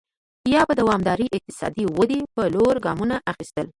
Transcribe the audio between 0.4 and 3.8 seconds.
یا به د دوامدارې اقتصادي ودې په لور ګامونه اخیستل.